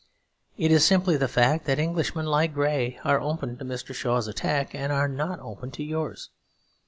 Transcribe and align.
It 0.57 0.71
is 0.71 0.83
simply 0.83 1.15
the 1.15 1.27
fact 1.27 1.65
that 1.65 1.77
Englishmen 1.77 2.25
like 2.25 2.55
Grey 2.55 2.99
are 3.03 3.21
open 3.21 3.57
to 3.59 3.63
Mr. 3.63 3.93
Shaw's 3.93 4.27
attack 4.27 4.73
and 4.73 4.91
are 4.91 5.07
not 5.07 5.39
open 5.41 5.69
to 5.73 5.83
yours. 5.83 6.31